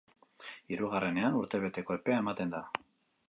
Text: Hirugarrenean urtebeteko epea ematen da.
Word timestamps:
Hirugarrenean 0.75 1.37
urtebeteko 1.41 1.99
epea 1.99 2.17
ematen 2.25 2.57
da. 2.57 2.63